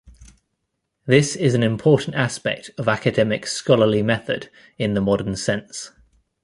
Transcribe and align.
This 1.05 1.35
is 1.35 1.53
an 1.53 1.61
important 1.61 2.15
aspect 2.15 2.71
of 2.79 2.87
academic 2.89 3.45
scholarly 3.45 4.01
method 4.01 4.49
in 4.79 4.95
the 4.95 5.01
modern 5.01 5.35
sense. 5.35 5.91